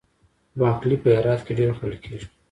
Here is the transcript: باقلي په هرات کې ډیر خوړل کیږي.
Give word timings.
باقلي 0.59 0.97
په 1.03 1.09
هرات 1.17 1.41
کې 1.45 1.53
ډیر 1.59 1.69
خوړل 1.77 1.95
کیږي. 2.05 2.27